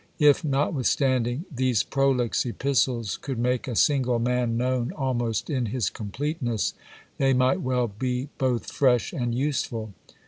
If, 0.17 0.43
notwithstanding, 0.43 1.45
these 1.51 1.83
prolix 1.83 2.43
epistles 2.43 3.17
could 3.17 3.37
make 3.37 3.67
a 3.67 3.75
single 3.75 4.17
man 4.17 4.57
known 4.57 4.91
almost 4.93 5.47
in 5.47 5.67
his 5.67 5.91
completeness, 5.91 6.73
they 7.19 7.33
might 7.33 7.61
well 7.61 7.87
be 7.89 8.29
both 8.39 8.65
fresh 8.71 9.13
and 9.13 9.35
useful. 9.35 9.93